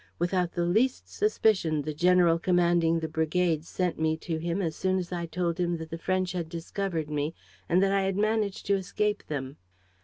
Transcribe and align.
Without 0.17 0.53
the 0.53 0.65
least 0.65 1.07
suspicion, 1.13 1.83
the 1.83 1.93
general 1.93 2.39
commanding 2.39 2.99
the 2.99 3.07
brigade 3.07 3.63
sent 3.63 3.99
me 3.99 4.17
to 4.17 4.39
him 4.39 4.59
as 4.59 4.75
soon 4.75 4.97
as 4.97 5.11
I 5.11 5.27
told 5.27 5.59
him 5.59 5.77
that 5.77 5.91
the 5.91 5.97
French 5.99 6.31
had 6.31 6.49
discovered 6.49 7.11
me 7.11 7.35
and 7.69 7.83
that 7.83 7.91
I 7.91 8.01
had 8.01 8.17
managed 8.17 8.65
to 8.65 8.73
escape 8.73 9.23
them." 9.27 9.57